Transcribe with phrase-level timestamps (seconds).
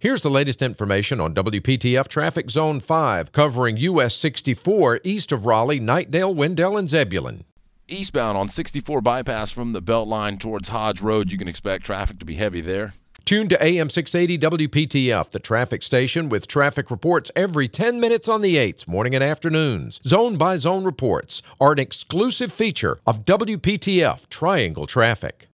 [0.00, 5.80] Here's the latest information on WPTF Traffic Zone 5, covering US 64 east of Raleigh,
[5.80, 7.42] Knightdale, Wendell, and Zebulon.
[7.88, 12.24] Eastbound on 64 bypass from the Beltline towards Hodge Road, you can expect traffic to
[12.24, 12.94] be heavy there.
[13.24, 18.40] Tune to AM 680 WPTF, the traffic station with traffic reports every 10 minutes on
[18.40, 20.00] the 8s, morning and afternoons.
[20.06, 25.46] Zone by zone reports are an exclusive feature of WPTF Triangle Traffic.